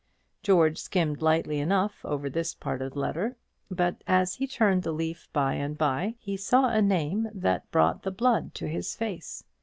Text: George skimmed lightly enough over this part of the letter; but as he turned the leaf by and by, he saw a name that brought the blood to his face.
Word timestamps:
George 0.41 0.79
skimmed 0.79 1.21
lightly 1.21 1.59
enough 1.59 2.03
over 2.03 2.27
this 2.27 2.55
part 2.55 2.81
of 2.81 2.93
the 2.93 2.99
letter; 2.99 3.37
but 3.69 4.03
as 4.07 4.33
he 4.33 4.47
turned 4.47 4.81
the 4.81 4.91
leaf 4.91 5.29
by 5.31 5.53
and 5.53 5.77
by, 5.77 6.15
he 6.17 6.35
saw 6.35 6.69
a 6.69 6.81
name 6.81 7.29
that 7.35 7.69
brought 7.69 8.01
the 8.01 8.09
blood 8.09 8.55
to 8.55 8.67
his 8.67 8.95
face. 8.95 9.43